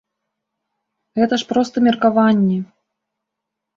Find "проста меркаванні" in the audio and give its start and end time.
1.53-2.59